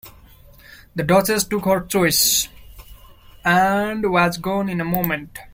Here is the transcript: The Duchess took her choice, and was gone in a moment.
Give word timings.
The 0.95 1.03
Duchess 1.03 1.43
took 1.43 1.65
her 1.65 1.81
choice, 1.81 2.47
and 3.45 4.11
was 4.11 4.37
gone 4.39 4.67
in 4.67 4.81
a 4.81 4.83
moment. 4.83 5.37